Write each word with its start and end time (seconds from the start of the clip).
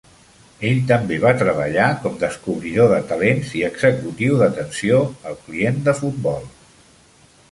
Ell 0.67 0.77
també 0.91 1.17
va 1.23 1.33
treballar 1.41 1.89
com 2.05 2.15
descobridor 2.23 2.89
de 2.93 2.97
talents 3.11 3.53
i 3.59 3.61
executiu 3.69 4.39
d"atenció 4.39 5.03
al 5.33 5.37
client 5.45 5.79
de 5.89 5.97
futbol. 6.03 6.49